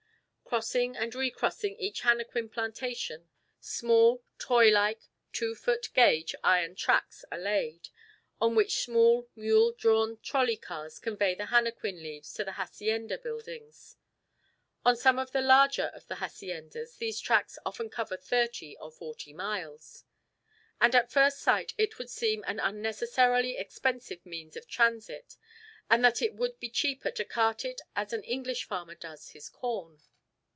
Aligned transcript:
Crossing 0.53 0.97
and 0.97 1.15
recrossing 1.15 1.77
each 1.77 2.01
henequen 2.01 2.51
plantation, 2.51 3.29
small 3.61 4.21
toy 4.37 4.69
like 4.69 5.03
two 5.31 5.55
foot 5.55 5.87
gauge 5.93 6.35
iron 6.43 6.75
tracks 6.75 7.23
are 7.31 7.37
laid, 7.39 7.87
on 8.41 8.53
which 8.53 8.83
small 8.83 9.29
mule 9.33 9.71
drawn 9.71 10.17
trolley 10.17 10.57
cars 10.57 10.99
convey 10.99 11.33
the 11.33 11.45
henequen 11.45 12.01
leaves 12.03 12.33
to 12.33 12.43
the 12.43 12.51
hacienda 12.51 13.17
buildings. 13.17 13.95
On 14.83 14.97
some 14.97 15.17
of 15.17 15.31
the 15.31 15.39
larger 15.39 15.85
of 15.85 16.05
the 16.07 16.15
haciendas 16.15 16.97
these 16.97 17.21
tracks 17.21 17.57
often 17.65 17.89
cover 17.89 18.17
thirty 18.17 18.75
or 18.81 18.91
forty 18.91 19.31
miles, 19.31 20.03
and 20.81 20.93
at 20.93 21.09
first 21.13 21.39
sight 21.39 21.73
it 21.77 21.97
would 21.97 22.09
seem 22.09 22.43
an 22.45 22.59
unnecessarily 22.59 23.55
expensive 23.55 24.25
means 24.25 24.57
of 24.57 24.67
transit, 24.67 25.37
and 25.89 26.03
that 26.03 26.21
it 26.21 26.33
would 26.33 26.59
be 26.59 26.69
cheaper 26.69 27.09
to 27.09 27.23
cart 27.23 27.63
it 27.63 27.79
as 27.95 28.11
an 28.11 28.25
English 28.25 28.65
farmer 28.65 28.95
does 28.95 29.29
his 29.29 29.47
corn. 29.47 30.01